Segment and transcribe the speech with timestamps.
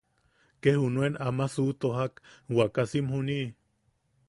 [0.61, 2.13] Ke junuen ama suʼutojak
[2.55, 3.39] waakasim juni.